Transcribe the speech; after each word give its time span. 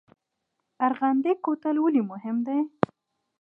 ارغنده 0.87 1.31
کوتل 1.45 1.75
ولې 1.79 2.01
مهم 2.11 2.37
دی؟ 2.47 2.59